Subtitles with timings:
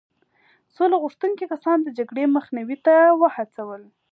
[0.75, 3.81] سوله غوښتونکي کسان د جګړې مخنیوي ته وهڅول.